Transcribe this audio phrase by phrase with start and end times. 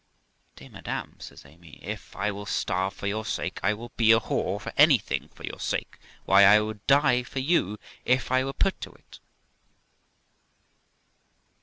[0.55, 4.19] 'Dear madam', says Amy,' if I will starve for your sake, I will be a
[4.19, 8.51] whore or anything for your sake; why, I would die for you if I were
[8.53, 9.19] put to it.'